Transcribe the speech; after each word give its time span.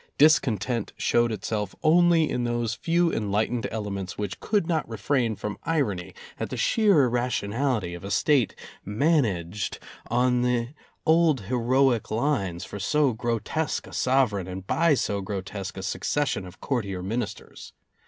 Discontent 0.17 0.93
showed 0.97 1.31
itself 1.31 1.75
only 1.83 2.27
in 2.27 2.43
those 2.43 2.73
few 2.73 3.13
enlightened 3.13 3.67
elements 3.69 4.17
which 4.17 4.39
could 4.39 4.65
not 4.65 4.89
refrain 4.89 5.35
from 5.35 5.59
irony 5.63 6.15
at 6.39 6.49
the 6.49 6.57
sheer 6.57 7.07
irration 7.07 7.51
[200] 7.53 7.57
ality 7.67 7.95
of 7.95 8.03
a 8.03 8.09
State 8.09 8.55
managed 8.83 9.77
on 10.07 10.41
the 10.41 10.69
old 11.05 11.41
heroic 11.41 12.09
lines 12.09 12.65
for 12.65 12.79
so 12.79 13.13
grotesque 13.13 13.85
a 13.85 13.93
sovereign 13.93 14.47
and 14.47 14.65
by 14.65 14.95
so 14.95 15.21
grotesque 15.21 15.77
a 15.77 15.83
succession 15.83 16.47
of 16.47 16.59
courtier 16.59 17.03
ministers. 17.03 17.71